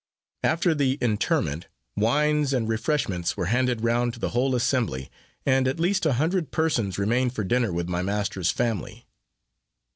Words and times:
After 0.43 0.73
the 0.73 0.93
interment, 0.99 1.67
wines 1.95 2.53
and 2.53 2.67
refreshments 2.67 3.37
were 3.37 3.45
handed 3.53 3.83
round 3.83 4.15
to 4.15 4.19
the 4.19 4.29
whole 4.29 4.55
assembly, 4.55 5.11
and 5.45 5.67
at 5.67 5.79
least 5.79 6.07
a 6.07 6.13
hundred 6.13 6.49
persons 6.49 6.97
remained 6.97 7.33
for 7.35 7.43
dinner 7.43 7.71
with 7.71 7.87
my 7.87 8.01
master's 8.01 8.49
family. 8.49 9.05